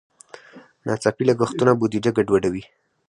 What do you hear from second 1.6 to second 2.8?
بودیجه ګډوډوي.